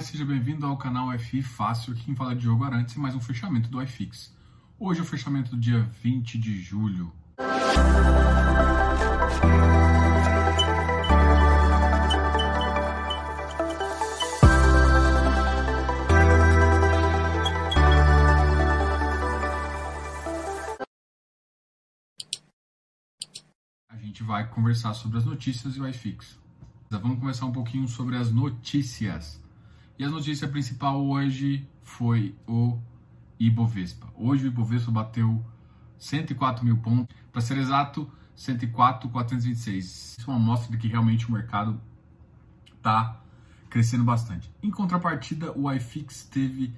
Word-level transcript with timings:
seja 0.00 0.24
bem-vindo 0.24 0.64
ao 0.64 0.76
canal 0.76 1.10
FI 1.18 1.42
Fácil, 1.42 1.92
aqui 1.92 2.04
quem 2.04 2.14
fala 2.14 2.30
é 2.30 2.34
Diogo 2.36 2.62
Arantes 2.62 2.94
e 2.94 3.00
mais 3.00 3.16
um 3.16 3.20
fechamento 3.20 3.68
do 3.68 3.82
iFix. 3.82 4.32
Hoje 4.78 5.00
é 5.00 5.02
o 5.02 5.06
fechamento 5.06 5.50
do 5.50 5.56
dia 5.56 5.80
20 6.00 6.38
de 6.38 6.62
julho. 6.62 7.12
A 23.88 23.96
gente 23.96 24.22
vai 24.22 24.48
conversar 24.48 24.94
sobre 24.94 25.18
as 25.18 25.24
notícias 25.24 25.74
e 25.74 25.80
o 25.80 25.88
iFix. 25.88 26.38
Vamos 26.88 27.18
conversar 27.18 27.46
um 27.46 27.52
pouquinho 27.52 27.88
sobre 27.88 28.16
as 28.16 28.30
notícias. 28.30 29.47
E 29.98 30.04
a 30.04 30.08
notícia 30.08 30.46
principal 30.46 31.04
hoje 31.04 31.68
foi 31.82 32.32
o 32.46 32.78
Ibovespa. 33.38 34.06
Hoje 34.14 34.44
o 34.44 34.46
Ibovespa 34.46 34.92
bateu 34.92 35.44
104 35.98 36.64
mil 36.64 36.76
pontos, 36.76 37.16
para 37.32 37.40
ser 37.40 37.58
exato, 37.58 38.08
104,426. 38.36 40.16
Isso 40.18 40.30
é 40.30 40.32
uma 40.32 40.36
amostra 40.36 40.70
de 40.70 40.78
que 40.78 40.86
realmente 40.86 41.28
o 41.28 41.32
mercado 41.32 41.80
está 42.76 43.20
crescendo 43.68 44.04
bastante. 44.04 44.48
Em 44.62 44.70
contrapartida, 44.70 45.52
o 45.58 45.70
iFix 45.72 46.24
teve 46.26 46.72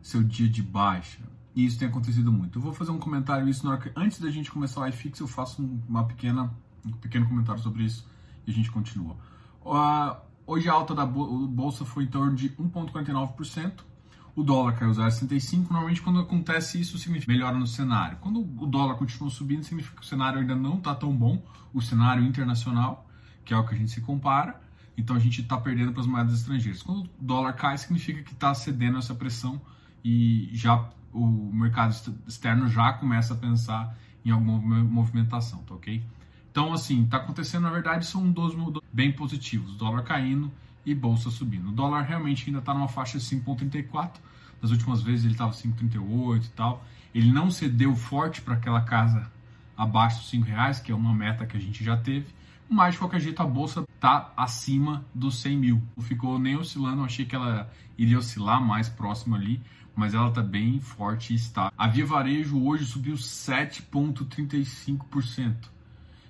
seu 0.00 0.22
dia 0.22 0.48
de 0.48 0.62
baixa. 0.62 1.20
E 1.54 1.66
isso 1.66 1.78
tem 1.78 1.86
acontecido 1.86 2.32
muito. 2.32 2.58
Eu 2.58 2.62
vou 2.62 2.72
fazer 2.72 2.92
um 2.92 2.98
comentário 2.98 3.46
isso 3.46 3.68
hora 3.68 3.92
antes 3.94 4.18
da 4.18 4.30
gente 4.30 4.50
começar 4.50 4.80
o 4.80 4.86
iFix, 4.86 5.20
eu 5.20 5.28
faço 5.28 5.62
uma 5.86 6.04
pequena, 6.04 6.50
um 6.82 6.92
pequeno 6.92 7.28
comentário 7.28 7.62
sobre 7.62 7.84
isso 7.84 8.08
e 8.46 8.50
a 8.50 8.54
gente 8.54 8.70
continua. 8.70 9.16
Uh, 9.62 10.16
hoje 10.46 10.68
a 10.68 10.72
alta 10.72 10.94
da 10.94 11.06
bolsa 11.06 11.84
foi 11.84 12.04
em 12.04 12.06
torno 12.06 12.34
de 12.34 12.50
1,49%. 12.50 13.72
O 14.36 14.42
dólar 14.42 14.72
caiu 14.72 14.90
0,65. 14.90 15.70
Normalmente, 15.70 16.02
quando 16.02 16.18
acontece 16.18 16.80
isso, 16.80 16.98
significa 16.98 17.32
melhora 17.32 17.56
no 17.56 17.66
cenário. 17.66 18.18
Quando 18.20 18.40
o 18.40 18.66
dólar 18.66 18.96
continua 18.96 19.30
subindo, 19.30 19.62
significa 19.62 19.96
que 19.96 20.02
o 20.02 20.06
cenário 20.06 20.40
ainda 20.40 20.56
não 20.56 20.78
está 20.78 20.94
tão 20.94 21.14
bom, 21.14 21.42
o 21.72 21.80
cenário 21.80 22.24
internacional, 22.24 23.08
que 23.44 23.54
é 23.54 23.56
o 23.56 23.64
que 23.64 23.74
a 23.74 23.78
gente 23.78 23.92
se 23.92 24.00
compara. 24.00 24.60
Então, 24.96 25.14
a 25.14 25.18
gente 25.18 25.40
está 25.40 25.56
perdendo 25.56 25.92
para 25.92 26.00
as 26.00 26.06
moedas 26.06 26.34
estrangeiras. 26.34 26.82
Quando 26.82 27.04
o 27.04 27.08
dólar 27.18 27.52
cai, 27.52 27.78
significa 27.78 28.22
que 28.22 28.32
está 28.32 28.52
cedendo 28.54 28.98
essa 28.98 29.14
pressão 29.14 29.60
e 30.04 30.50
já 30.52 30.90
o 31.12 31.26
mercado 31.52 31.94
externo 32.26 32.68
já 32.68 32.92
começa 32.92 33.34
a 33.34 33.36
pensar 33.36 33.96
em 34.24 34.30
alguma 34.30 34.58
movimentação, 34.82 35.60
tá 35.60 35.74
ok? 35.74 36.02
Então, 36.54 36.72
assim, 36.72 37.02
está 37.02 37.16
acontecendo, 37.16 37.64
na 37.64 37.70
verdade, 37.70 38.06
são 38.06 38.30
dois 38.30 38.54
bem 38.92 39.10
positivos. 39.10 39.74
Dólar 39.74 40.04
caindo 40.04 40.52
e 40.86 40.94
bolsa 40.94 41.28
subindo. 41.28 41.70
O 41.70 41.72
dólar 41.72 42.02
realmente 42.02 42.44
ainda 42.46 42.60
está 42.60 42.72
numa 42.72 42.86
faixa 42.86 43.18
de 43.18 43.24
5,34. 43.24 44.20
Das 44.62 44.70
últimas 44.70 45.02
vezes 45.02 45.24
ele 45.24 45.34
estava 45.34 45.50
5,38 45.50 46.44
e 46.44 46.48
tal. 46.50 46.84
Ele 47.12 47.32
não 47.32 47.50
cedeu 47.50 47.96
forte 47.96 48.40
para 48.40 48.54
aquela 48.54 48.82
casa 48.82 49.28
abaixo 49.76 50.18
dos 50.18 50.30
5 50.30 50.46
reais, 50.46 50.78
que 50.78 50.92
é 50.92 50.94
uma 50.94 51.12
meta 51.12 51.44
que 51.44 51.56
a 51.56 51.60
gente 51.60 51.82
já 51.82 51.96
teve. 51.96 52.26
Mas, 52.70 52.94
de 52.94 53.00
qualquer 53.00 53.20
jeito, 53.20 53.42
a 53.42 53.46
bolsa 53.46 53.84
está 53.92 54.32
acima 54.36 55.04
dos 55.12 55.40
100 55.40 55.58
mil. 55.58 55.82
Não 55.96 56.04
ficou 56.04 56.38
nem 56.38 56.56
oscilando, 56.56 57.00
eu 57.00 57.04
achei 57.04 57.24
que 57.24 57.34
ela 57.34 57.68
iria 57.98 58.16
oscilar 58.16 58.62
mais 58.62 58.88
próximo 58.88 59.34
ali, 59.34 59.60
mas 59.96 60.14
ela 60.14 60.28
está 60.28 60.40
bem 60.40 60.78
forte 60.78 61.32
e 61.32 61.36
está. 61.36 61.72
A 61.76 61.88
Via 61.88 62.06
Varejo 62.06 62.64
hoje 62.64 62.84
subiu 62.84 63.16
7,35% 63.16 65.73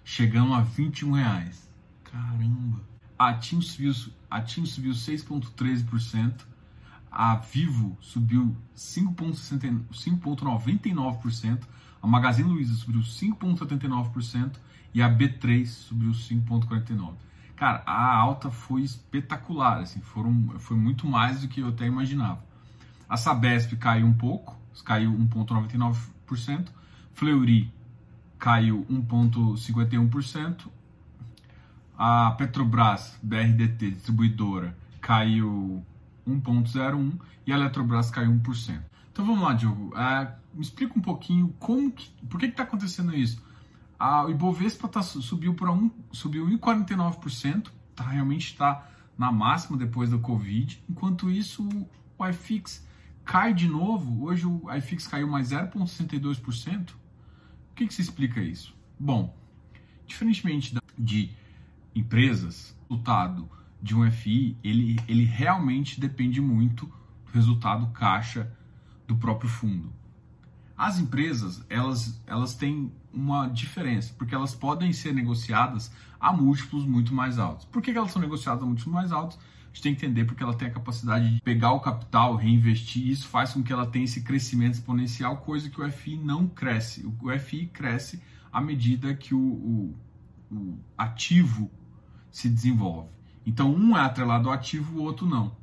chegando 0.05 0.53
a 0.53 0.61
21 0.61 1.13
reais. 1.13 1.67
Caramba! 2.05 2.83
A 3.19 3.33
TIM 3.33 3.63
subiu, 3.63 3.93
a 4.31 4.41
TIM 4.41 4.65
subiu 4.67 4.93
6,13%, 4.93 6.45
a 7.11 7.35
Vivo 7.37 7.97
subiu 8.01 8.57
5,99%, 8.77 11.63
a 12.03 12.07
Magazine 12.07 12.49
Luiza 12.49 12.75
subiu 12.75 13.01
5,79% 13.01 14.53
e 14.93 15.01
a 15.01 15.09
B3 15.09 15.65
subiu 15.67 16.11
5,49%. 16.11 17.15
Cara, 17.57 17.83
a 17.87 18.17
alta 18.17 18.51
foi 18.51 18.83
espetacular, 18.83 19.79
assim, 19.79 20.01
foram, 20.01 20.59
foi 20.59 20.77
muito 20.77 21.07
mais 21.07 21.41
do 21.41 21.49
que 21.49 21.61
eu 21.61 21.69
até 21.69 21.87
imaginava. 21.87 22.45
A 23.09 23.17
Sabesp 23.17 23.77
caiu 23.77 24.07
um 24.07 24.13
pouco, 24.13 24.59
caiu 24.85 25.13
1,99%, 25.13 26.69
Fleury 27.13 27.73
caiu 28.39 28.87
1,51%. 28.91 30.67
A 31.97 32.33
Petrobras, 32.33 33.17
BRDT, 33.23 33.93
distribuidora, 33.93 34.77
caiu 35.01 35.85
1,01% 36.27 37.21
e 37.47 37.53
a 37.53 37.57
Eletrobras 37.57 38.11
caiu 38.11 38.33
1%. 38.33 38.83
Então 39.13 39.25
vamos 39.25 39.43
lá, 39.43 39.53
Diogo. 39.53 39.97
É, 39.97 40.35
me 40.53 40.63
explica 40.63 40.99
um 40.99 41.03
pouquinho 41.03 41.55
como 41.59 41.93
que, 41.93 42.11
por 42.29 42.41
que 42.41 42.47
está 42.47 42.65
acontecendo 42.65 43.15
isso. 43.15 43.41
A, 43.99 44.25
o 44.25 44.31
Ibovespa 44.31 44.89
tá, 44.89 45.03
subiu 45.03 45.55
para 45.55 45.71
um, 45.71 45.91
subiu 46.11 46.47
1,49%, 46.47 47.71
tá, 47.95 48.05
realmente 48.05 48.47
está 48.47 48.89
na 49.17 49.31
máxima 49.31 49.77
depois 49.77 50.11
da 50.11 50.19
Covid. 50.19 50.83
Enquanto 50.89 51.31
isso, 51.31 51.69
o 52.19 52.27
iFix 52.27 52.85
cai 53.25 53.55
de 53.55 53.69
novo. 53.69 54.25
Hoje 54.25 54.47
o 54.47 54.63
iFix 54.75 55.07
caiu 55.07 55.29
mais 55.29 55.51
0,62%. 55.51 56.91
O 57.75 57.77
que, 57.77 57.89
que 57.89 57.95
se 57.95 58.03
explica 58.03 58.41
isso? 58.41 58.73
Bom, 58.97 59.37
diferentemente 60.07 60.79
de 60.97 61.29
empresas, 61.93 62.73
o 62.89 62.95
resultado 62.95 63.51
de 63.83 63.97
um 63.97 64.09
FI, 64.09 64.57
ele, 64.63 64.97
ele 65.09 65.25
realmente 65.25 66.01
depende 66.01 66.41
muito 66.41 66.87
do 66.87 67.33
resultado 67.33 67.89
caixa 67.89 68.49
do 69.09 69.17
próprio 69.17 69.51
fundo. 69.51 69.93
As 70.79 71.01
empresas, 71.01 71.67
elas, 71.69 72.23
elas 72.29 72.55
têm 72.55 72.93
uma 73.13 73.49
diferença, 73.49 74.15
porque 74.17 74.37
elas 74.37 74.55
podem 74.55 74.93
ser 74.93 75.13
negociadas 75.13 75.91
a 76.21 76.33
múltiplos 76.33 76.87
muito 76.87 77.13
mais 77.13 77.41
altos. 77.41 77.65
Por 77.65 77.83
que 77.83 77.91
elas 77.91 78.13
são 78.13 78.23
negociadas 78.23 78.63
a 78.63 78.67
múltiplos 78.67 78.95
mais 78.95 79.11
altos? 79.11 79.37
Gente 79.75 79.83
tem 79.83 79.95
que 79.95 80.07
entender 80.07 80.25
porque 80.25 80.43
ela 80.43 80.55
tem 80.55 80.69
a 80.69 80.71
capacidade 80.71 81.35
de 81.35 81.41
pegar 81.43 81.73
o 81.73 81.81
capital, 81.81 82.37
reinvestir, 82.37 83.03
e 83.03 83.11
isso 83.11 83.27
faz 83.27 83.53
com 83.53 83.63
que 83.63 83.73
ela 83.73 83.85
tenha 83.85 84.05
esse 84.05 84.23
crescimento 84.23 84.75
exponencial, 84.75 85.39
coisa 85.39 85.69
que 85.69 85.81
o 85.81 85.91
FI 85.91 86.17
não 86.17 86.47
cresce. 86.47 87.05
O 87.21 87.39
FI 87.39 87.67
cresce 87.67 88.23
à 88.53 88.61
medida 88.61 89.13
que 89.15 89.35
o, 89.35 89.41
o, 89.41 89.95
o 90.51 90.79
ativo 90.97 91.69
se 92.31 92.49
desenvolve. 92.49 93.09
Então, 93.45 93.75
um 93.75 93.97
é 93.97 94.01
atrelado 94.01 94.49
ao 94.49 94.55
ativo, 94.55 95.01
o 95.01 95.03
outro 95.03 95.27
não. 95.27 95.57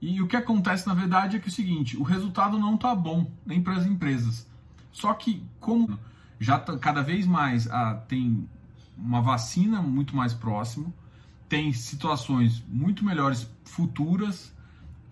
E 0.00 0.22
o 0.22 0.28
que 0.28 0.36
acontece 0.36 0.86
na 0.86 0.94
verdade 0.94 1.36
é 1.36 1.40
que 1.40 1.46
é 1.46 1.50
o 1.50 1.52
seguinte: 1.52 1.96
o 1.96 2.04
resultado 2.04 2.56
não 2.58 2.76
está 2.76 2.94
bom 2.94 3.30
nem 3.44 3.60
para 3.60 3.74
as 3.74 3.84
empresas. 3.84 4.48
Só 4.92 5.12
que, 5.14 5.42
como 5.58 5.98
já 6.38 6.58
tá, 6.60 6.78
cada 6.78 7.02
vez 7.02 7.26
mais 7.26 7.68
ah, 7.68 7.94
tem 8.06 8.48
uma 8.96 9.20
vacina 9.20 9.82
muito 9.82 10.14
mais 10.14 10.32
próximo, 10.32 10.94
tem 11.48 11.72
situações 11.72 12.62
muito 12.68 13.04
melhores 13.04 13.50
futuras 13.64 14.54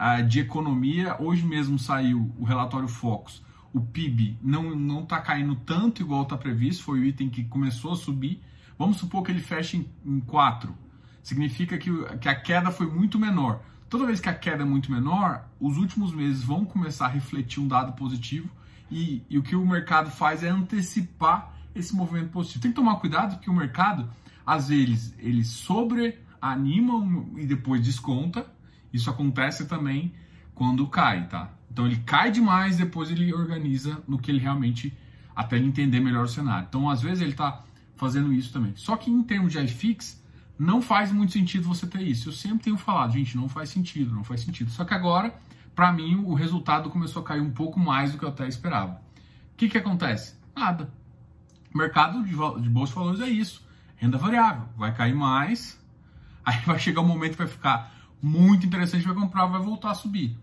uh, 0.01 0.23
de 0.27 0.41
economia. 0.41 1.17
Hoje 1.21 1.45
mesmo 1.45 1.79
saiu 1.79 2.31
o 2.39 2.45
relatório 2.45 2.89
Focus. 2.89 3.43
O 3.73 3.81
PIB 3.81 4.39
não 4.43 5.03
está 5.03 5.21
caindo 5.21 5.55
tanto 5.55 6.01
igual 6.01 6.23
está 6.23 6.37
previsto, 6.37 6.85
foi 6.85 7.01
o 7.01 7.05
item 7.05 7.29
que 7.29 7.45
começou 7.45 7.93
a 7.93 7.97
subir. 7.97 8.43
Vamos 8.79 8.99
supor 8.99 9.23
que 9.23 9.31
ele 9.31 9.41
feche 9.41 9.77
em, 9.77 10.15
em 10.17 10.21
4. 10.21 10.75
Significa 11.23 11.77
que, 11.77 11.91
que 12.19 12.29
a 12.29 12.35
queda 12.35 12.71
foi 12.71 12.87
muito 12.87 13.19
menor. 13.19 13.63
Toda 13.89 14.07
vez 14.07 14.21
que 14.21 14.29
a 14.29 14.35
queda 14.35 14.63
é 14.63 14.67
muito 14.67 14.91
menor, 14.91 15.49
os 15.61 15.77
últimos 15.77 16.13
meses 16.13 16.43
vão 16.43 16.65
começar 16.65 17.07
a 17.07 17.11
refletir 17.11 17.61
um 17.61 17.69
dado 17.69 17.93
positivo 17.93 18.49
e, 18.91 19.23
e 19.29 19.39
o 19.39 19.43
que 19.43 19.55
o 19.55 19.67
mercado 19.67 20.11
faz 20.11 20.43
é 20.43 20.49
antecipar 20.49 21.55
esse 21.75 21.95
movimento 21.95 22.31
positivo. 22.31 22.63
Tem 22.63 22.71
que 22.71 22.77
tomar 22.77 22.97
cuidado 22.97 23.35
porque 23.35 23.51
o 23.51 23.55
mercado, 23.55 24.09
às 24.45 24.69
vezes, 24.69 25.15
ele 25.19 25.45
sobre 25.45 26.19
anima 26.53 26.93
e 27.37 27.47
depois 27.47 27.83
desconta. 27.83 28.47
Isso 28.93 29.11
acontece 29.11 29.67
também 29.67 30.13
quando 30.55 30.87
cai, 30.87 31.29
tá? 31.29 31.51
Então 31.71 31.87
ele 31.87 31.97
cai 31.99 32.31
demais, 32.31 32.77
depois 32.77 33.11
ele 33.11 33.33
organiza 33.35 34.03
no 34.09 34.19
que 34.19 34.31
ele 34.31 34.39
realmente 34.39 34.97
até 35.35 35.57
ele 35.57 35.67
entender 35.67 36.01
melhor 36.01 36.25
o 36.25 36.29
cenário. 36.29 36.67
Então 36.69 36.89
às 36.89 37.03
vezes 37.03 37.21
ele 37.21 37.33
está 37.33 37.63
fazendo 37.97 38.33
isso 38.33 38.53
também. 38.53 38.73
Só 38.77 38.97
que 38.97 39.11
em 39.11 39.23
termos 39.23 39.53
de 39.53 39.59
iFix 39.59 40.23
não 40.59 40.81
faz 40.81 41.13
muito 41.13 41.33
sentido 41.33 41.69
você 41.69 41.87
ter 41.87 42.01
isso. 42.01 42.29
Eu 42.31 42.33
sempre 42.33 42.65
tenho 42.65 42.79
falado, 42.79 43.13
gente, 43.13 43.37
não 43.37 43.49
faz 43.49 43.69
sentido, 43.69 44.15
não 44.15 44.25
faz 44.25 44.41
sentido. 44.41 44.71
Só 44.71 44.85
que 44.85 44.95
agora, 44.95 45.35
para 45.75 45.93
mim, 45.93 46.17
o 46.17 46.35
resultado 46.35 46.89
começou 46.89 47.23
a 47.23 47.25
cair 47.25 47.41
um 47.41 47.51
pouco 47.51 47.79
mais 47.79 48.13
do 48.13 48.19
que 48.19 48.25
eu 48.25 48.29
até 48.31 48.49
esperava. 48.49 48.93
O 49.53 49.57
que 49.57 49.69
que 49.69 49.79
acontece? 49.79 50.35
Nada. 50.55 50.91
Mercado 51.75 52.23
de, 52.23 52.31
de 52.31 52.71
bolsa 52.71 52.93
de 52.93 52.99
valores 52.99 53.21
é 53.21 53.29
isso. 53.29 53.63
Renda 53.97 54.17
variável. 54.17 54.67
Vai 54.77 54.95
cair 54.95 55.15
mais, 55.15 55.79
Aí 56.47 56.61
vai 56.65 56.79
chegar 56.79 57.01
um 57.01 57.07
momento 57.07 57.33
que 57.33 57.39
vai 57.39 57.49
ficar 57.49 57.93
muito 58.23 58.65
interessante, 58.65 59.05
vai 59.05 59.15
comprar, 59.15 59.47
vai 59.47 59.61
voltar 59.61 59.91
a 59.91 59.95
subir. 59.95 60.39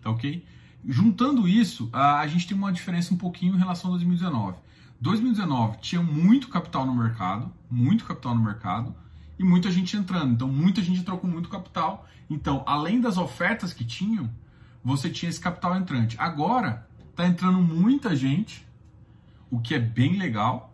Tá 0.00 0.10
ok? 0.10 0.44
Juntando 0.84 1.46
isso, 1.46 1.90
a 1.92 2.26
gente 2.26 2.46
tem 2.46 2.56
uma 2.56 2.72
diferença 2.72 3.12
um 3.14 3.16
pouquinho 3.16 3.54
em 3.54 3.58
relação 3.58 3.90
a 3.90 3.92
2019. 3.92 4.56
2019 5.00 5.78
tinha 5.80 6.02
muito 6.02 6.48
capital 6.48 6.86
no 6.86 6.94
mercado, 6.94 7.52
muito 7.70 8.04
capital 8.04 8.34
no 8.34 8.42
mercado, 8.42 8.94
e 9.38 9.44
muita 9.44 9.70
gente 9.70 9.96
entrando. 9.96 10.32
Então, 10.32 10.48
muita 10.48 10.80
gente 10.82 11.00
entrou 11.00 11.18
com 11.18 11.26
muito 11.26 11.48
capital. 11.48 12.08
Então, 12.30 12.62
além 12.66 13.00
das 13.00 13.18
ofertas 13.18 13.72
que 13.72 13.84
tinham, 13.84 14.30
você 14.82 15.10
tinha 15.10 15.28
esse 15.28 15.40
capital 15.40 15.76
entrante. 15.76 16.16
Agora, 16.18 16.86
está 17.10 17.26
entrando 17.26 17.60
muita 17.60 18.16
gente, 18.16 18.66
o 19.50 19.60
que 19.60 19.74
é 19.74 19.78
bem 19.78 20.16
legal. 20.16 20.72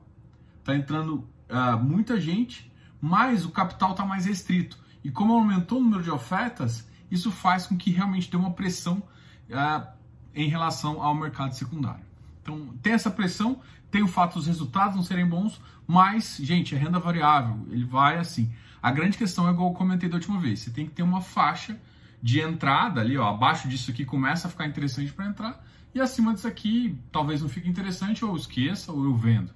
Está 0.60 0.76
entrando 0.76 1.26
uh, 1.48 1.82
muita 1.82 2.20
gente, 2.20 2.67
mas 3.00 3.44
o 3.44 3.50
capital 3.50 3.92
está 3.92 4.04
mais 4.04 4.26
restrito. 4.26 4.78
E 5.02 5.10
como 5.10 5.32
aumentou 5.32 5.78
o 5.78 5.82
número 5.82 6.02
de 6.02 6.10
ofertas, 6.10 6.86
isso 7.10 7.30
faz 7.30 7.66
com 7.66 7.76
que 7.76 7.90
realmente 7.90 8.30
dê 8.30 8.36
uma 8.36 8.52
pressão 8.52 9.02
uh, 9.50 9.86
em 10.34 10.48
relação 10.48 11.02
ao 11.02 11.14
mercado 11.14 11.54
secundário. 11.54 12.04
Então, 12.42 12.68
tem 12.82 12.92
essa 12.92 13.10
pressão, 13.10 13.60
tem 13.90 14.02
o 14.02 14.08
fato 14.08 14.34
dos 14.34 14.46
resultados 14.46 14.96
não 14.96 15.02
serem 15.02 15.26
bons, 15.26 15.60
mas, 15.86 16.38
gente, 16.40 16.74
é 16.74 16.78
renda 16.78 16.98
variável, 16.98 17.66
ele 17.70 17.84
vai 17.84 18.18
assim. 18.18 18.50
A 18.82 18.90
grande 18.90 19.18
questão 19.18 19.48
é 19.48 19.50
igual 19.50 19.70
eu 19.70 19.74
comentei 19.74 20.08
da 20.08 20.16
última 20.16 20.38
vez, 20.38 20.60
você 20.60 20.70
tem 20.70 20.86
que 20.86 20.92
ter 20.92 21.02
uma 21.02 21.20
faixa 21.20 21.78
de 22.22 22.40
entrada 22.40 23.00
ali, 23.00 23.16
ó, 23.16 23.28
abaixo 23.28 23.68
disso 23.68 23.90
aqui 23.90 24.04
começa 24.04 24.48
a 24.48 24.50
ficar 24.50 24.66
interessante 24.66 25.12
para 25.12 25.26
entrar, 25.26 25.64
e 25.94 26.00
acima 26.00 26.34
disso 26.34 26.46
aqui 26.46 26.98
talvez 27.10 27.42
não 27.42 27.48
fique 27.48 27.68
interessante, 27.68 28.24
ou 28.24 28.32
eu 28.32 28.36
esqueça, 28.36 28.92
ou 28.92 29.04
eu 29.04 29.14
vendo. 29.16 29.52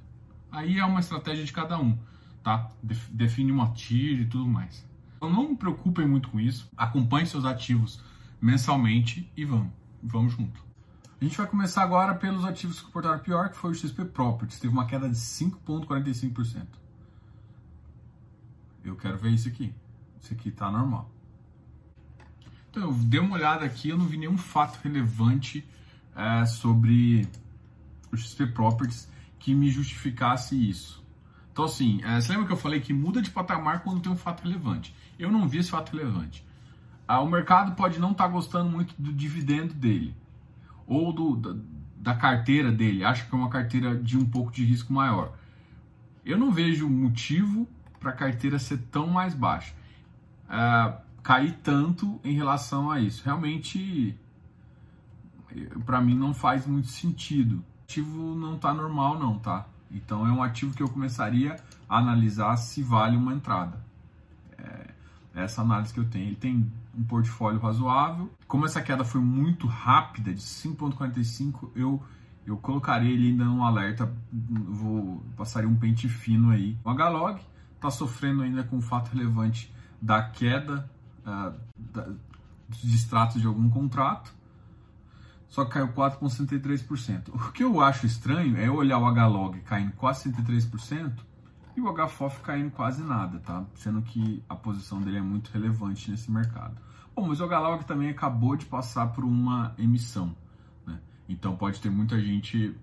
Aí 0.50 0.78
é 0.78 0.84
uma 0.84 1.00
estratégia 1.00 1.44
de 1.44 1.52
cada 1.52 1.78
um, 1.78 1.98
tá? 2.42 2.70
Define 3.10 3.52
uma 3.52 3.70
tira 3.72 4.22
e 4.22 4.26
tudo 4.26 4.46
mais. 4.46 4.86
Então 5.16 5.30
não 5.30 5.50
me 5.50 5.56
preocupem 5.56 6.06
muito 6.06 6.28
com 6.28 6.40
isso, 6.40 6.68
acompanhe 6.76 7.26
seus 7.26 7.44
ativos 7.44 8.00
mensalmente 8.40 9.30
e 9.36 9.44
vamos, 9.44 9.72
vamos 10.02 10.32
junto. 10.32 10.64
A 11.20 11.24
gente 11.24 11.36
vai 11.36 11.46
começar 11.46 11.82
agora 11.84 12.14
pelos 12.16 12.44
ativos 12.44 12.80
que 12.80 12.86
comportaram 12.86 13.20
pior, 13.20 13.48
que 13.48 13.56
foi 13.56 13.70
o 13.70 13.74
XP 13.74 14.06
Properties, 14.06 14.58
teve 14.58 14.72
uma 14.72 14.86
queda 14.86 15.08
de 15.08 15.14
5,45%. 15.14 16.66
Eu 18.84 18.96
quero 18.96 19.16
ver 19.16 19.30
isso 19.30 19.46
aqui. 19.46 19.72
Isso 20.20 20.32
aqui 20.32 20.50
tá 20.50 20.70
normal. 20.70 21.08
Então, 22.70 22.82
eu 22.84 22.92
dei 22.92 23.20
uma 23.20 23.36
olhada 23.36 23.64
aqui, 23.64 23.90
eu 23.90 23.98
não 23.98 24.06
vi 24.06 24.16
nenhum 24.16 24.36
fato 24.36 24.80
relevante 24.82 25.64
é, 26.16 26.44
sobre 26.46 27.28
o 28.10 28.16
XP 28.16 28.46
Properties 28.48 29.08
que 29.38 29.54
me 29.54 29.70
justificasse 29.70 30.56
isso. 30.56 31.01
Então, 31.52 31.66
assim, 31.66 32.00
é, 32.02 32.20
você 32.20 32.32
lembra 32.32 32.46
que 32.46 32.52
eu 32.52 32.56
falei 32.56 32.80
que 32.80 32.94
muda 32.94 33.20
de 33.20 33.30
patamar 33.30 33.82
quando 33.82 34.00
tem 34.00 34.10
um 34.10 34.16
fato 34.16 34.42
relevante? 34.42 34.94
Eu 35.18 35.30
não 35.30 35.46
vi 35.46 35.58
esse 35.58 35.70
fato 35.70 35.94
relevante. 35.94 36.44
Ah, 37.06 37.20
o 37.20 37.28
mercado 37.28 37.76
pode 37.76 38.00
não 38.00 38.12
estar 38.12 38.24
tá 38.24 38.30
gostando 38.30 38.70
muito 38.70 38.94
do 38.98 39.12
dividendo 39.12 39.74
dele 39.74 40.14
ou 40.86 41.12
do, 41.12 41.36
da, 41.36 41.54
da 41.96 42.14
carteira 42.14 42.72
dele, 42.72 43.04
acha 43.04 43.24
que 43.24 43.34
é 43.34 43.38
uma 43.38 43.50
carteira 43.50 43.94
de 43.94 44.16
um 44.16 44.24
pouco 44.24 44.50
de 44.50 44.64
risco 44.64 44.92
maior. 44.92 45.34
Eu 46.24 46.38
não 46.38 46.50
vejo 46.50 46.88
motivo 46.88 47.68
para 48.00 48.10
a 48.10 48.14
carteira 48.14 48.58
ser 48.58 48.78
tão 48.90 49.06
mais 49.06 49.34
baixa, 49.34 49.74
uh, 50.48 51.00
cair 51.22 51.52
tanto 51.62 52.20
em 52.24 52.34
relação 52.34 52.90
a 52.90 53.00
isso. 53.00 53.22
Realmente, 53.24 54.18
para 55.84 56.00
mim, 56.00 56.14
não 56.14 56.32
faz 56.32 56.66
muito 56.66 56.88
sentido. 56.88 57.56
O 57.56 57.84
ativo 57.84 58.34
não 58.34 58.56
está 58.56 58.72
normal, 58.72 59.18
não, 59.18 59.38
tá? 59.38 59.66
Então, 59.92 60.26
é 60.26 60.32
um 60.32 60.42
ativo 60.42 60.74
que 60.74 60.82
eu 60.82 60.88
começaria 60.88 61.56
a 61.88 61.98
analisar 61.98 62.56
se 62.56 62.82
vale 62.82 63.16
uma 63.16 63.34
entrada. 63.34 63.78
É, 64.58 64.90
essa 65.34 65.62
análise 65.62 65.92
que 65.92 66.00
eu 66.00 66.08
tenho. 66.08 66.26
Ele 66.26 66.36
tem 66.36 66.72
um 66.96 67.04
portfólio 67.04 67.60
razoável. 67.60 68.30
Como 68.46 68.66
essa 68.66 68.80
queda 68.80 69.04
foi 69.04 69.20
muito 69.20 69.66
rápida, 69.66 70.32
de 70.32 70.40
5,45, 70.40 71.70
eu 71.74 72.02
eu 72.44 72.56
colocaria 72.56 73.10
ele 73.10 73.28
ainda 73.28 73.44
no 73.44 73.62
alerta, 73.62 74.12
vou 74.32 75.22
passaria 75.36 75.68
um 75.68 75.76
pente 75.76 76.08
fino 76.08 76.50
aí. 76.50 76.76
O 76.84 76.90
HLOG 76.90 77.40
está 77.76 77.90
sofrendo 77.90 78.42
ainda 78.42 78.64
com 78.64 78.78
o 78.78 78.80
fato 78.80 79.10
relevante 79.14 79.72
da 80.00 80.22
queda 80.22 80.90
uh, 81.20 81.54
da, 81.76 82.08
dos 82.68 82.82
distratos 82.82 83.40
de 83.40 83.46
algum 83.46 83.70
contrato, 83.70 84.34
só 85.52 85.66
caiu 85.66 85.88
4,63%. 85.88 87.28
O 87.28 87.52
que 87.52 87.62
eu 87.62 87.82
acho 87.82 88.06
estranho 88.06 88.56
é 88.56 88.70
olhar 88.70 88.98
o 88.98 89.04
HLOG 89.04 89.60
caindo 89.60 89.92
quase 89.92 90.32
63% 90.32 91.12
e 91.76 91.80
o 91.82 91.92
HFOF 91.92 92.40
caindo 92.40 92.70
quase 92.70 93.02
nada, 93.02 93.38
tá? 93.38 93.62
Sendo 93.74 94.00
que 94.00 94.42
a 94.48 94.56
posição 94.56 95.02
dele 95.02 95.18
é 95.18 95.20
muito 95.20 95.50
relevante 95.50 96.10
nesse 96.10 96.30
mercado. 96.30 96.80
Bom, 97.14 97.28
mas 97.28 97.38
o 97.38 97.44
HLOG 97.44 97.84
também 97.84 98.08
acabou 98.08 98.56
de 98.56 98.64
passar 98.64 99.08
por 99.08 99.24
uma 99.24 99.74
emissão, 99.76 100.34
né? 100.86 100.98
Então 101.28 101.54
pode 101.54 101.82
ter 101.82 101.90
muita 101.90 102.18
gente 102.18 102.74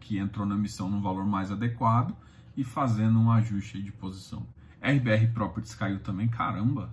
que 0.00 0.18
entrou 0.18 0.44
na 0.44 0.56
emissão 0.56 0.90
num 0.90 1.00
valor 1.00 1.24
mais 1.24 1.52
adequado 1.52 2.16
e 2.56 2.64
fazendo 2.64 3.16
um 3.16 3.30
ajuste 3.30 3.80
de 3.80 3.92
posição. 3.92 4.44
RBR 4.80 5.32
Properties 5.32 5.76
caiu 5.76 6.00
também, 6.00 6.26
caramba! 6.26 6.92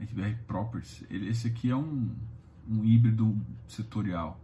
RBR 0.00 0.36
Properties, 0.46 1.04
ele, 1.10 1.28
esse 1.28 1.48
aqui 1.48 1.70
é 1.70 1.76
um, 1.76 2.14
um 2.68 2.84
híbrido 2.84 3.36
setorial, 3.68 4.40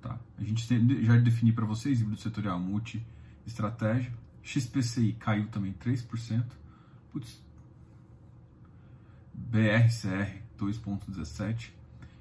tá? 0.00 0.18
A 0.38 0.44
gente 0.44 0.66
tem, 0.66 1.04
já 1.04 1.16
defini 1.16 1.52
para 1.52 1.66
vocês 1.66 2.00
híbrido 2.00 2.20
setorial 2.20 2.58
multi-estratégia 2.58 4.12
XPCI 4.48 5.12
caiu 5.12 5.46
também 5.48 5.74
3%. 5.74 6.44
Putz. 7.12 7.42
BRCR 9.34 10.42
2.17, 10.58 11.70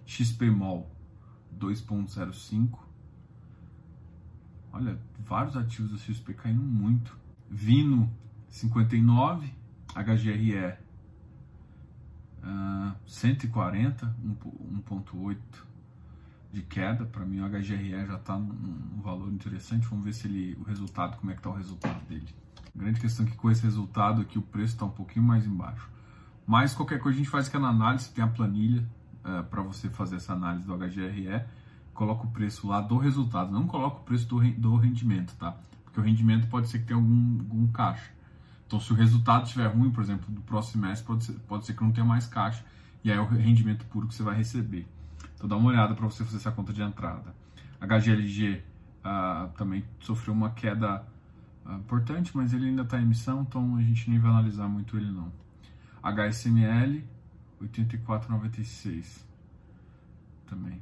XPMOL 0.06 0.90
2.05. 1.58 2.80
Olha, 4.72 5.00
vários 5.20 5.56
ativos 5.56 5.92
da 5.92 5.98
XP 5.98 6.34
caindo 6.34 6.62
muito. 6.62 7.18
Vino 7.50 8.14
59, 8.50 9.52
HGRE 9.96 10.78
uh, 12.92 13.10
140, 13.10 14.16
1.8 14.90 15.38
de 16.52 16.62
queda. 16.62 17.06
Para 17.06 17.26
mim, 17.26 17.42
o 17.42 17.50
HGRE 17.50 18.06
já 18.06 18.16
está 18.16 18.38
num, 18.38 19.02
valor 19.02 19.32
interessante. 19.32 19.88
Vamos 19.88 20.06
ver 20.06 20.14
se 20.14 20.28
ele, 20.28 20.58
o 20.60 20.64
resultado, 20.64 21.18
como 21.18 21.32
é 21.32 21.36
que 21.36 21.40
está 21.40 21.50
o 21.50 21.54
resultado 21.54 22.04
dele. 22.08 22.28
A 22.76 22.80
grande 22.80 23.00
questão 23.00 23.26
é 23.26 23.30
que 23.30 23.36
com 23.36 23.50
esse 23.50 23.64
resultado 23.64 24.22
aqui 24.22 24.38
o 24.38 24.42
preço 24.42 24.74
está 24.74 24.86
um 24.86 24.92
pouquinho 24.92 25.26
mais 25.26 25.46
embaixo. 25.46 25.90
Mas 26.46 26.74
qualquer 26.74 27.00
coisa 27.00 27.18
a 27.18 27.20
gente 27.20 27.30
faz 27.30 27.48
aquela 27.48 27.68
análise, 27.70 28.10
tem 28.12 28.24
a 28.24 28.28
planilha 28.28 28.88
é, 29.24 29.42
para 29.44 29.62
você 29.62 29.90
fazer 29.90 30.16
essa 30.16 30.34
análise 30.34 30.66
do 30.66 30.78
HGRE. 30.78 31.44
Coloca 31.94 32.26
o 32.26 32.32
preço 32.32 32.68
lá 32.68 32.80
do 32.80 32.98
resultado, 32.98 33.52
não 33.52 33.68
coloca 33.68 33.98
o 33.98 34.04
preço 34.04 34.28
do, 34.28 34.40
do 34.52 34.76
rendimento, 34.78 35.36
tá? 35.36 35.58
Porque 35.84 36.00
o 36.00 36.04
rendimento 36.04 36.48
pode 36.48 36.70
ser 36.70 36.80
que 36.80 36.86
tenha 36.86 37.00
algum, 37.00 37.40
algum 37.40 37.68
caixa. 37.68 38.17
Então, 38.68 38.80
se 38.80 38.92
o 38.92 38.96
resultado 38.96 39.46
estiver 39.46 39.68
ruim, 39.68 39.90
por 39.90 40.04
exemplo, 40.04 40.30
do 40.30 40.42
próximo 40.42 40.86
mês, 40.86 41.02
pode 41.02 41.24
ser, 41.24 41.34
pode 41.48 41.66
ser 41.66 41.74
que 41.74 41.82
não 41.82 41.92
tenha 41.92 42.06
mais 42.06 42.28
caixa. 42.28 42.64
E 43.04 43.10
aí 43.10 43.18
é 43.18 43.22
o 43.22 43.26
rendimento 43.26 43.86
puro 43.86 44.08
que 44.08 44.14
você 44.14 44.22
vai 44.22 44.36
receber. 44.36 44.86
Então 45.36 45.48
dá 45.48 45.56
uma 45.56 45.70
olhada 45.70 45.94
para 45.94 46.06
você 46.06 46.24
fazer 46.26 46.38
essa 46.38 46.52
conta 46.52 46.74
de 46.74 46.82
entrada. 46.82 47.34
HGLG 47.80 48.56
uh, 48.56 48.62
ah, 49.04 49.50
também 49.56 49.86
sofreu 50.00 50.34
uma 50.34 50.50
queda 50.50 51.08
uh, 51.66 51.74
importante, 51.74 52.36
mas 52.36 52.54
ele 52.54 52.68
ainda 52.68 52.82
está 52.82 53.00
em 53.00 53.04
emissão, 53.04 53.46
então 53.48 53.76
a 53.76 53.82
gente 53.82 54.10
nem 54.10 54.20
vai 54.20 54.32
analisar 54.32 54.68
muito 54.68 54.98
ele 54.98 55.12
não. 55.12 55.32
HSML 56.04 57.04
84,96 57.62 59.24
também. 60.48 60.82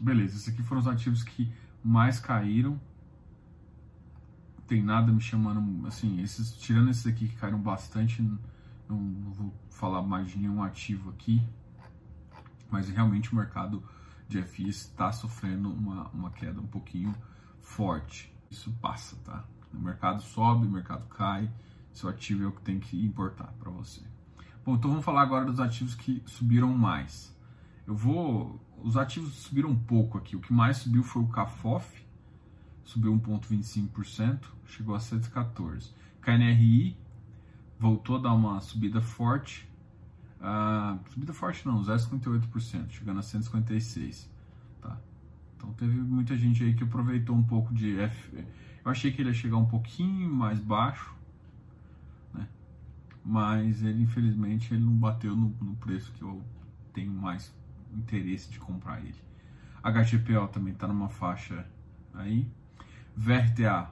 Beleza, 0.00 0.36
esses 0.36 0.48
aqui 0.48 0.62
foram 0.62 0.80
os 0.80 0.86
ativos 0.86 1.24
que 1.24 1.50
mais 1.82 2.20
caíram. 2.20 2.78
Tem 4.68 4.82
nada 4.82 5.10
me 5.10 5.20
chamando, 5.20 5.86
assim, 5.86 6.20
esses, 6.20 6.52
tirando 6.52 6.90
esses 6.90 7.06
aqui 7.06 7.26
que 7.26 7.36
caíram 7.36 7.58
bastante, 7.58 8.22
não, 8.22 8.96
não 8.96 9.32
vou 9.32 9.54
falar 9.70 10.02
mais 10.02 10.30
de 10.30 10.38
nenhum 10.38 10.62
ativo 10.62 11.10
aqui 11.10 11.42
mas 12.70 12.88
realmente 12.88 13.32
o 13.32 13.36
mercado 13.36 13.82
de 14.28 14.42
FIs 14.42 14.76
está 14.76 15.10
sofrendo 15.10 15.72
uma, 15.72 16.08
uma 16.08 16.30
queda 16.30 16.60
um 16.60 16.66
pouquinho 16.66 17.14
forte. 17.60 18.32
Isso 18.50 18.72
passa, 18.80 19.16
tá? 19.24 19.44
O 19.72 19.78
mercado 19.78 20.22
sobe, 20.22 20.66
o 20.66 20.70
mercado 20.70 21.06
cai, 21.08 21.50
seu 21.92 22.08
ativo 22.08 22.44
é 22.44 22.46
o 22.46 22.52
que 22.52 22.62
tem 22.62 22.78
que 22.78 23.02
importar 23.04 23.52
para 23.58 23.70
você. 23.70 24.02
Bom, 24.64 24.74
então 24.74 24.90
vamos 24.90 25.04
falar 25.04 25.22
agora 25.22 25.44
dos 25.44 25.60
ativos 25.60 25.94
que 25.94 26.22
subiram 26.26 26.72
mais. 26.72 27.34
Eu 27.86 27.94
vou. 27.94 28.60
Os 28.82 28.96
ativos 28.96 29.32
subiram 29.34 29.70
um 29.70 29.78
pouco 29.78 30.18
aqui. 30.18 30.36
O 30.36 30.40
que 30.40 30.52
mais 30.52 30.76
subiu 30.78 31.02
foi 31.02 31.22
o 31.22 31.28
CAFOF, 31.28 32.06
subiu 32.88 33.12
1,25%, 33.20 34.46
chegou 34.64 34.94
a 34.94 35.00
114. 35.00 35.92
KNRI 36.22 36.96
voltou 37.78 38.16
a 38.16 38.18
dar 38.18 38.32
uma 38.32 38.60
subida 38.60 39.02
forte, 39.02 39.68
ah, 40.40 40.98
subida 41.10 41.34
forte 41.34 41.66
não, 41.66 41.82
0,58%, 41.82 42.88
chegando 42.88 43.20
a 43.20 43.22
156. 43.22 44.30
Tá? 44.80 44.98
Então 45.54 45.70
teve 45.74 46.00
muita 46.00 46.34
gente 46.34 46.64
aí 46.64 46.72
que 46.72 46.82
aproveitou 46.82 47.36
um 47.36 47.42
pouco 47.42 47.74
de 47.74 48.00
F. 48.00 48.42
Eu 48.82 48.90
achei 48.90 49.12
que 49.12 49.20
ele 49.20 49.28
ia 49.28 49.34
chegar 49.34 49.58
um 49.58 49.66
pouquinho 49.66 50.32
mais 50.32 50.58
baixo, 50.58 51.14
né? 52.32 52.48
mas 53.22 53.82
ele 53.82 54.02
infelizmente 54.02 54.72
ele 54.72 54.82
não 54.82 54.94
bateu 54.94 55.36
no, 55.36 55.54
no 55.60 55.76
preço 55.76 56.10
que 56.12 56.22
eu 56.22 56.42
tenho 56.94 57.12
mais 57.12 57.54
interesse 57.92 58.50
de 58.50 58.58
comprar 58.58 58.98
ele. 59.00 59.20
HGPO 59.82 60.48
também 60.48 60.72
está 60.72 60.88
numa 60.88 61.10
faixa 61.10 61.66
aí. 62.14 62.50
VRTA, 63.18 63.90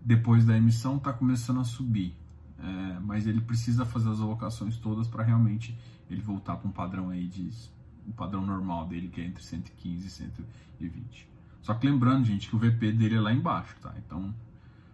depois 0.00 0.44
da 0.44 0.56
emissão, 0.56 0.96
está 0.96 1.12
começando 1.12 1.58
a 1.58 1.64
subir. 1.64 2.16
é, 2.58 3.00
mas 3.00 3.26
ele 3.26 3.40
precisa 3.40 3.84
fazer 3.84 4.08
as 4.08 4.20
alocações 4.20 4.76
todas 4.76 5.08
para 5.08 5.24
realmente 5.24 5.76
ele 6.08 6.22
voltar 6.22 6.56
para 6.56 6.68
um 6.68 6.70
padrão 6.70 7.10
aí 7.10 7.26
de 7.26 7.50
um 8.06 8.12
padrão 8.12 8.46
normal 8.46 8.86
dele 8.86 9.08
que 9.08 9.20
é 9.20 9.24
entre 9.24 9.42
115 9.42 10.06
e 10.06 10.10
120. 10.10 11.28
Só 11.62 11.74
que 11.74 11.88
lembrando, 11.88 12.24
gente, 12.24 12.48
que 12.48 12.54
o 12.54 12.58
VP 12.58 12.92
dele 12.92 13.16
é 13.16 13.20
lá 13.20 13.32
embaixo, 13.32 13.74
tá? 13.80 13.92
Então, 13.98 14.32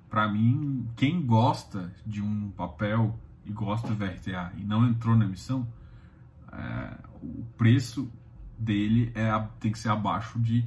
para 0.09 0.27
mim, 0.27 0.89
quem 0.97 1.21
gosta 1.25 1.93
de 2.07 2.23
um 2.23 2.51
papel 2.53 3.19
e 3.45 3.53
gosta 3.53 3.89
do 3.89 3.95
VRTA 3.95 4.53
e 4.57 4.65
não 4.65 4.89
entrou 4.89 5.15
na 5.15 5.27
emissão, 5.27 5.69
é, 6.51 6.97
o 7.23 7.45
preço 7.59 8.11
dele 8.59 9.13
é, 9.15 9.31
tem 9.61 9.71
que 9.71 9.79
ser 9.79 9.91
abaixo 9.91 10.39
de 10.39 10.65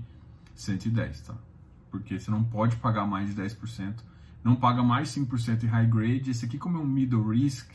110, 0.53 1.22
tá? 1.22 1.36
Porque 1.92 2.18
você 2.18 2.32
não 2.32 2.44
pode 2.44 2.78
pagar 2.78 3.06
mais 3.06 3.36
de 3.36 3.40
10%, 3.40 3.96
não 4.44 4.56
paga 4.56 4.82
mais 4.82 5.10
5% 5.10 5.64
em 5.64 5.68
high 5.68 5.86
grade. 5.86 6.32
Esse 6.32 6.46
aqui, 6.46 6.58
como 6.58 6.78
é 6.78 6.80
um 6.80 6.88
middle 6.88 7.30
risk, 7.30 7.70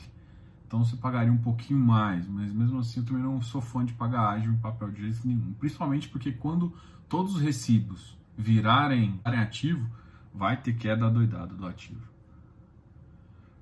então 0.66 0.84
você 0.84 0.96
pagaria 0.96 1.32
um 1.32 1.38
pouquinho 1.38 1.78
mais, 1.78 2.26
mas 2.26 2.52
mesmo 2.52 2.80
assim 2.80 3.00
eu 3.00 3.06
também 3.06 3.22
não 3.22 3.40
sou 3.40 3.60
fã 3.60 3.84
de 3.84 3.92
pagar 3.92 4.30
ágil 4.30 4.52
em 4.52 4.56
papel 4.56 4.90
de 4.90 5.02
jeito 5.02 5.26
nenhum. 5.26 5.52
Principalmente 5.52 6.08
porque 6.08 6.32
quando 6.32 6.74
todos 7.08 7.36
os 7.36 7.40
recibos 7.40 8.18
virarem 8.36 9.20
ativo, 9.24 9.88
vai 10.34 10.56
ter 10.56 10.74
queda 10.74 11.08
doidada 11.08 11.54
do 11.54 11.66
ativo. 11.66 12.02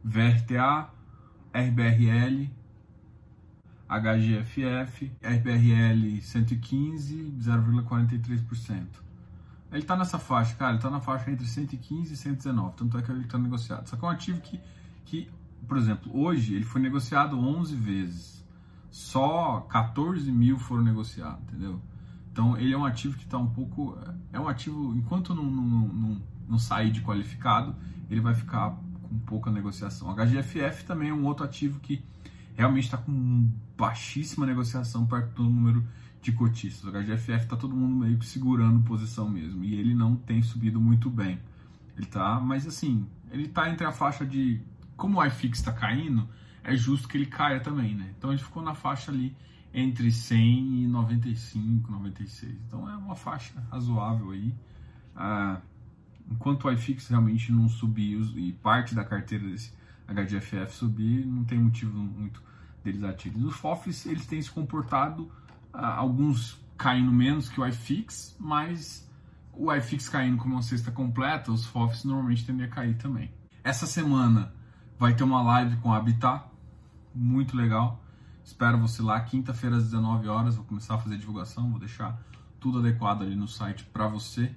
VRTA, 0.02 0.90
RBRL, 1.52 2.50
HGFF, 3.88 5.12
RBRL 5.22 6.20
115, 6.20 7.32
0,43%. 7.38 8.86
Ele 9.74 9.82
está 9.82 9.96
nessa 9.96 10.20
faixa, 10.20 10.54
cara, 10.54 10.70
ele 10.70 10.78
está 10.78 10.88
na 10.88 11.00
faixa 11.00 11.28
entre 11.32 11.44
115 11.44 12.12
e 12.12 12.16
119, 12.16 12.76
tanto 12.76 12.96
é 12.96 13.02
que 13.02 13.10
ele 13.10 13.22
está 13.22 13.36
negociado. 13.36 13.88
Só 13.88 13.96
que 13.96 14.04
é 14.04 14.08
um 14.08 14.10
ativo 14.10 14.40
que, 14.40 14.60
que, 15.04 15.28
por 15.66 15.76
exemplo, 15.76 16.16
hoje 16.16 16.54
ele 16.54 16.64
foi 16.64 16.80
negociado 16.80 17.36
11 17.36 17.74
vezes, 17.74 18.44
só 18.88 19.66
14 19.68 20.30
mil 20.30 20.60
foram 20.60 20.84
negociados, 20.84 21.42
entendeu? 21.48 21.80
Então 22.30 22.56
ele 22.56 22.72
é 22.72 22.78
um 22.78 22.84
ativo 22.84 23.16
que 23.16 23.24
está 23.24 23.36
um 23.36 23.48
pouco, 23.48 23.98
é 24.32 24.38
um 24.38 24.46
ativo, 24.46 24.94
enquanto 24.94 25.34
não, 25.34 25.42
não, 25.44 25.88
não, 25.88 26.22
não 26.48 26.58
sair 26.58 26.92
de 26.92 27.00
qualificado, 27.00 27.74
ele 28.08 28.20
vai 28.20 28.34
ficar 28.34 28.78
com 29.02 29.18
pouca 29.26 29.50
negociação. 29.50 30.08
O 30.08 30.14
HGFF 30.14 30.84
também 30.84 31.08
é 31.08 31.12
um 31.12 31.24
outro 31.24 31.44
ativo 31.44 31.80
que 31.80 32.04
realmente 32.54 32.84
está 32.84 32.96
com 32.96 33.50
baixíssima 33.76 34.46
negociação 34.46 35.04
perto 35.04 35.42
do 35.42 35.42
número 35.42 35.84
de 36.24 36.32
cotistas. 36.32 36.84
O 36.84 36.90
HGFF 36.90 37.44
está 37.44 37.56
todo 37.56 37.76
mundo 37.76 37.96
meio 37.96 38.16
que 38.18 38.24
segurando 38.24 38.82
posição 38.82 39.28
mesmo 39.28 39.62
e 39.62 39.74
ele 39.74 39.94
não 39.94 40.16
tem 40.16 40.42
subido 40.42 40.80
muito 40.80 41.10
bem. 41.10 41.38
Ele 41.96 42.06
tá, 42.06 42.40
mas 42.40 42.66
assim, 42.66 43.06
ele 43.30 43.44
está 43.44 43.68
entre 43.70 43.86
a 43.86 43.92
faixa 43.92 44.24
de 44.24 44.60
como 44.96 45.18
o 45.18 45.26
iFix 45.26 45.58
está 45.58 45.72
caindo, 45.72 46.26
é 46.62 46.74
justo 46.74 47.06
que 47.06 47.18
ele 47.18 47.26
caia 47.26 47.60
também, 47.60 47.94
né? 47.94 48.14
Então 48.16 48.32
ele 48.32 48.40
ficou 48.40 48.62
na 48.62 48.74
faixa 48.74 49.12
ali 49.12 49.36
entre 49.72 50.10
100 50.10 50.84
e 50.84 50.86
95, 50.86 51.92
96. 51.92 52.56
Então 52.66 52.88
é 52.88 52.96
uma 52.96 53.14
faixa 53.14 53.52
razoável 53.70 54.30
aí. 54.30 54.54
Ah, 55.14 55.60
enquanto 56.30 56.64
o 56.64 56.72
iFix 56.72 57.08
realmente 57.08 57.52
não 57.52 57.68
subir 57.68 58.18
e 58.34 58.52
parte 58.52 58.94
da 58.94 59.04
carteira 59.04 59.46
desse 59.46 59.72
HGFF 60.08 60.74
subir, 60.74 61.26
não 61.26 61.44
tem 61.44 61.58
motivo 61.58 61.98
muito 61.98 62.42
deles 62.82 63.02
ativos. 63.02 63.44
Os 63.44 63.56
FOFs 63.56 64.06
eles 64.06 64.26
têm 64.26 64.40
se 64.40 64.50
comportado, 64.50 65.30
alguns 65.74 66.58
caindo 66.76 67.10
menos 67.10 67.48
que 67.48 67.60
o 67.60 67.66
iFix, 67.66 68.36
mas 68.38 69.08
o 69.52 69.72
iFix 69.72 70.08
caindo 70.08 70.36
como 70.38 70.54
uma 70.54 70.62
cesta 70.62 70.90
completa, 70.90 71.52
os 71.52 71.66
FOFs 71.66 72.04
normalmente 72.04 72.44
tendem 72.44 72.66
a 72.66 72.68
cair 72.68 72.96
também. 72.96 73.30
Essa 73.62 73.86
semana 73.86 74.52
vai 74.98 75.14
ter 75.14 75.24
uma 75.24 75.42
live 75.42 75.76
com 75.78 75.92
a 75.92 75.96
Habitat, 75.96 76.44
muito 77.14 77.56
legal. 77.56 78.02
Espero 78.44 78.78
você 78.78 79.02
lá, 79.02 79.20
quinta-feira 79.20 79.76
às 79.76 79.84
19 79.84 80.28
horas, 80.28 80.56
vou 80.56 80.64
começar 80.64 80.96
a 80.96 80.98
fazer 80.98 81.16
divulgação, 81.16 81.70
vou 81.70 81.78
deixar 81.78 82.20
tudo 82.60 82.78
adequado 82.78 83.22
ali 83.22 83.34
no 83.34 83.48
site 83.48 83.84
para 83.84 84.06
você. 84.06 84.54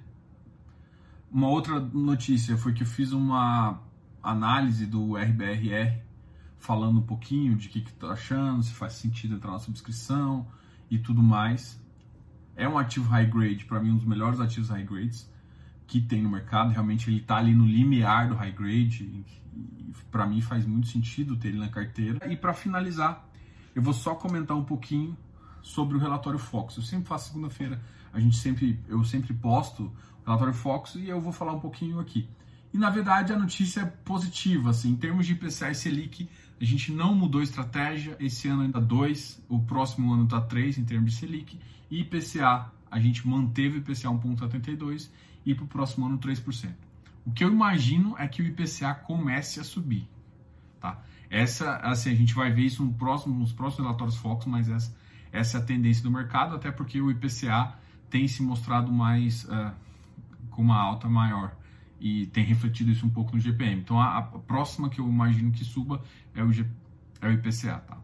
Uma 1.30 1.48
outra 1.48 1.78
notícia 1.80 2.56
foi 2.56 2.72
que 2.72 2.82
eu 2.82 2.86
fiz 2.86 3.12
uma 3.12 3.80
análise 4.22 4.86
do 4.86 5.16
RBRR, 5.16 6.02
falando 6.58 6.98
um 6.98 7.02
pouquinho 7.02 7.56
de 7.56 7.68
o 7.68 7.70
que, 7.70 7.80
que 7.82 7.92
tá 7.92 8.08
achando, 8.08 8.62
se 8.62 8.72
faz 8.72 8.94
sentido 8.94 9.36
entrar 9.36 9.52
na 9.52 9.58
subscrição 9.58 10.46
e 10.90 10.98
tudo 10.98 11.22
mais. 11.22 11.80
É 12.56 12.68
um 12.68 12.76
ativo 12.76 13.08
high 13.08 13.26
grade, 13.26 13.64
para 13.64 13.80
mim 13.80 13.90
um 13.90 13.96
dos 13.96 14.04
melhores 14.04 14.40
ativos 14.40 14.68
high 14.68 14.84
grades 14.84 15.30
que 15.86 16.00
tem 16.00 16.22
no 16.22 16.30
mercado. 16.30 16.70
Realmente 16.70 17.08
ele 17.08 17.18
está 17.18 17.36
ali 17.36 17.54
no 17.54 17.66
limiar 17.66 18.28
do 18.28 18.34
high 18.34 18.52
grade. 18.52 19.24
Para 20.10 20.26
mim 20.26 20.40
faz 20.40 20.66
muito 20.66 20.88
sentido 20.88 21.36
ter 21.36 21.48
ele 21.48 21.58
na 21.58 21.68
carteira. 21.68 22.30
E 22.30 22.36
para 22.36 22.52
finalizar, 22.52 23.26
eu 23.74 23.82
vou 23.82 23.94
só 23.94 24.14
comentar 24.14 24.56
um 24.56 24.64
pouquinho 24.64 25.16
sobre 25.62 25.96
o 25.96 26.00
relatório 26.00 26.38
Fox. 26.38 26.76
Eu 26.76 26.82
sempre 26.82 27.08
faço 27.08 27.28
segunda-feira, 27.28 27.80
a 28.12 28.20
gente 28.20 28.36
sempre, 28.36 28.78
eu 28.88 29.04
sempre 29.04 29.32
posto 29.34 29.84
o 29.84 30.26
relatório 30.26 30.54
Fox 30.54 30.94
e 30.94 31.08
eu 31.08 31.20
vou 31.20 31.32
falar 31.32 31.52
um 31.52 31.60
pouquinho 31.60 31.98
aqui. 31.98 32.28
E 32.72 32.78
na 32.78 32.90
verdade 32.90 33.32
a 33.32 33.38
notícia 33.38 33.80
é 33.80 33.86
positiva, 33.86 34.70
assim, 34.70 34.90
em 34.90 34.96
termos 34.96 35.26
de 35.26 35.32
IPCA 35.32 35.70
e 35.70 35.74
Selic, 35.74 36.28
a 36.60 36.64
gente 36.64 36.92
não 36.92 37.14
mudou 37.14 37.40
estratégia, 37.40 38.16
esse 38.18 38.48
ano 38.48 38.62
ainda 38.62 38.80
2, 38.80 39.44
o 39.48 39.60
próximo 39.60 40.12
ano 40.12 40.24
está 40.24 40.40
3 40.40 40.78
em 40.78 40.84
termos 40.84 41.12
de 41.12 41.18
Selic, 41.18 41.58
e 41.90 42.00
IPCA, 42.00 42.70
a 42.90 42.98
gente 42.98 43.26
manteve 43.26 43.76
o 43.76 43.78
IPCA 43.78 44.08
1,72 44.08 45.10
e 45.46 45.54
para 45.54 45.64
o 45.64 45.68
próximo 45.68 46.06
ano 46.06 46.18
3%. 46.18 46.74
O 47.24 47.30
que 47.30 47.44
eu 47.44 47.52
imagino 47.52 48.16
é 48.18 48.26
que 48.26 48.42
o 48.42 48.46
IPCA 48.46 48.94
comece 48.94 49.60
a 49.60 49.64
subir, 49.64 50.08
tá? 50.80 51.00
Essa, 51.30 51.76
assim, 51.76 52.10
a 52.10 52.14
gente 52.14 52.34
vai 52.34 52.50
ver 52.50 52.62
isso 52.62 52.82
no 52.82 52.92
próximo, 52.94 53.38
nos 53.38 53.52
próximos 53.52 53.86
relatórios 53.86 54.16
Fox, 54.16 54.46
mas 54.46 54.68
essa, 54.68 54.96
essa 55.30 55.58
é 55.58 55.60
a 55.60 55.64
tendência 55.64 56.02
do 56.02 56.10
mercado, 56.10 56.56
até 56.56 56.70
porque 56.72 57.00
o 57.00 57.10
IPCA 57.10 57.74
tem 58.08 58.26
se 58.26 58.42
mostrado 58.42 58.90
mais, 58.90 59.44
uh, 59.44 59.72
com 60.50 60.62
uma 60.62 60.80
alta 60.80 61.08
maior 61.08 61.54
e 62.00 62.26
tem 62.26 62.44
refletido 62.44 62.90
isso 62.90 63.06
um 63.06 63.10
pouco 63.10 63.34
no 63.34 63.40
GPM. 63.40 63.80
Então 63.80 64.00
a, 64.00 64.18
a 64.18 64.22
próxima 64.22 64.88
que 64.88 65.00
eu 65.00 65.08
imagino 65.08 65.50
que 65.50 65.64
suba 65.64 66.02
é 66.34 66.42
o, 66.42 66.52
G, 66.52 66.64
é 67.20 67.28
o 67.28 67.32
IPCA, 67.32 67.78
tá? 67.78 67.98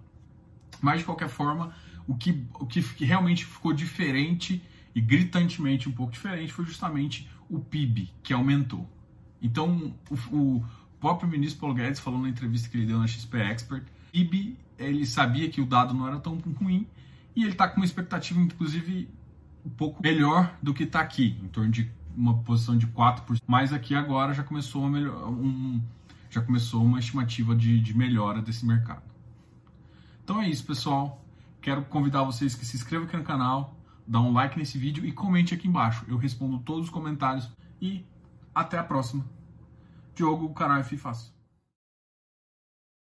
Mas 0.81 0.99
de 0.99 1.05
qualquer 1.05 1.29
forma, 1.29 1.75
o 2.07 2.15
que, 2.15 2.45
o 2.55 2.67
que 2.67 3.05
realmente 3.05 3.45
ficou 3.45 3.73
diferente 3.73 4.63
e 4.95 5.01
gritantemente 5.01 5.89
um 5.89 5.93
pouco 5.93 6.13
diferente 6.13 6.53
foi 6.53 6.65
justamente 6.65 7.29
o 7.49 7.59
PIB, 7.59 8.11
que 8.23 8.33
aumentou. 8.33 8.89
Então 9.41 9.95
o, 10.11 10.15
o 10.37 10.65
próprio 11.01 11.29
ministro 11.29 11.61
Paulo 11.61 11.75
Guedes 11.75 12.01
falou 12.01 12.21
na 12.21 12.29
entrevista 12.29 12.69
que 12.69 12.77
ele 12.77 12.87
deu 12.87 12.99
na 12.99 13.07
XP 13.07 13.39
Expert, 13.39 13.85
PIB, 14.13 14.59
ele 14.79 15.07
sabia 15.07 15.49
que 15.49 15.61
o 15.61 15.67
dado 15.67 15.95
não 15.95 16.07
era 16.07 16.19
tão 16.19 16.37
ruim 16.37 16.87
e 17.35 17.43
ele 17.43 17.53
está 17.53 17.69
com 17.69 17.77
uma 17.77 17.85
expectativa, 17.85 18.41
inclusive, 18.41 19.09
um 19.65 19.71
pouco 19.71 20.03
melhor 20.03 20.57
do 20.63 20.73
que 20.73 20.85
está 20.85 21.01
aqui, 21.01 21.37
em 21.43 21.49
torno 21.49 21.71
de 21.71 21.91
uma 22.17 22.39
posição 22.39 22.77
de 22.77 22.87
4%, 22.87 23.41
mas 23.47 23.73
aqui 23.73 23.95
agora 23.95 24.33
já 24.33 24.43
começou 24.43 24.83
uma, 24.83 24.91
melhor, 24.91 25.29
um, 25.29 25.81
já 26.31 26.41
começou 26.41 26.83
uma 26.83 26.99
estimativa 26.99 27.55
de, 27.55 27.81
de 27.81 27.97
melhora 27.97 28.41
desse 28.41 28.65
mercado. 28.67 29.03
Então 30.23 30.41
é 30.41 30.49
isso, 30.49 30.65
pessoal. 30.65 31.23
Quero 31.61 31.83
convidar 31.85 32.23
vocês 32.23 32.55
que 32.55 32.65
se 32.65 32.77
inscrevam 32.77 33.07
aqui 33.07 33.17
no 33.17 33.25
canal, 33.25 33.77
dá 34.07 34.21
um 34.21 34.33
like 34.33 34.59
nesse 34.59 34.79
vídeo 34.79 35.05
e 35.05 35.13
comente 35.13 35.55
aqui 35.55 35.67
embaixo. 35.67 36.05
Eu 36.09 36.17
respondo 36.17 36.59
todos 36.59 36.85
os 36.85 36.91
comentários 36.91 37.51
e 37.81 38.05
até 38.55 38.79
a 38.79 38.85
próxima. 38.85 39.25
Diogo, 40.15 40.53
canal 40.55 40.79
F 40.79 40.97
Fácil. 40.97 41.34